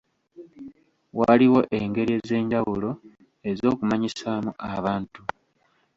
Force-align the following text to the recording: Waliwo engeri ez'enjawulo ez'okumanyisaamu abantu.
Waliwo 1.17 1.59
engeri 1.79 2.11
ez'enjawulo 2.19 2.89
ez'okumanyisaamu 3.49 4.51
abantu. 4.75 5.21